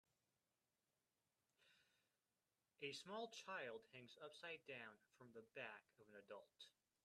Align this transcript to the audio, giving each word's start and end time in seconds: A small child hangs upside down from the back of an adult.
A 2.81 2.91
small 2.91 3.27
child 3.45 3.81
hangs 3.93 4.17
upside 4.25 4.65
down 4.67 4.97
from 5.15 5.27
the 5.35 5.43
back 5.53 5.83
of 5.99 6.07
an 6.07 6.15
adult. 6.25 6.71